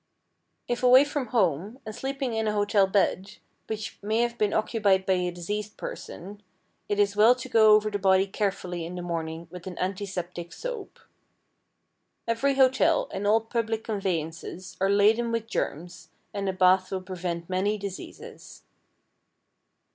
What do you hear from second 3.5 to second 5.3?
which may have been occupied by a